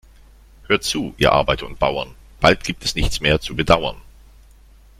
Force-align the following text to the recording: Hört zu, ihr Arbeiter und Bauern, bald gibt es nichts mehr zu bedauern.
Hört 0.65 0.83
zu, 0.83 1.13
ihr 1.19 1.31
Arbeiter 1.31 1.67
und 1.67 1.77
Bauern, 1.77 2.15
bald 2.39 2.63
gibt 2.63 2.83
es 2.83 2.95
nichts 2.95 3.21
mehr 3.21 3.39
zu 3.39 3.55
bedauern. 3.55 4.01